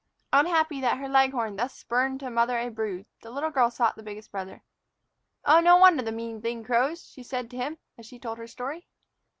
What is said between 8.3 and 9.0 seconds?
her story.